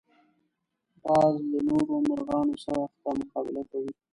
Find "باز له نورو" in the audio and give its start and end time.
1.03-1.95